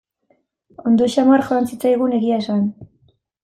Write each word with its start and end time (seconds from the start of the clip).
Ondo 0.91 1.09
samar 1.17 1.45
joan 1.51 1.69
zitzaigun, 1.75 2.19
egia 2.23 2.43
esan. 2.45 2.69